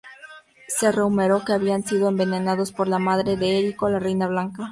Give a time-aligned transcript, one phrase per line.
[0.67, 4.59] Se rumoreó que habían sido envenenados por la madre de Erico, la reina Blanca.